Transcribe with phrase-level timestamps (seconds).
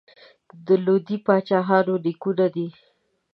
[0.65, 2.67] د لودي پاچاهانو نیکونه دي.